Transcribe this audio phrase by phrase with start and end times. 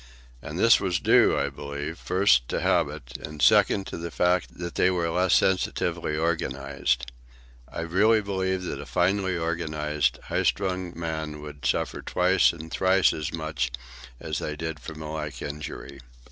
[0.41, 4.73] And this was due, I believe, first, to habit; and second, to the fact that
[4.73, 7.11] they were less sensitively organized.
[7.71, 13.13] I really believe that a finely organized, high strung man would suffer twice and thrice
[13.13, 13.69] as much
[14.19, 15.99] as they from a like injury.